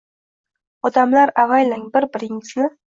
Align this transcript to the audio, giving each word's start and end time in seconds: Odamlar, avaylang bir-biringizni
Odamlar, 0.91 1.35
avaylang 1.45 1.87
bir-biringizni 1.97 2.77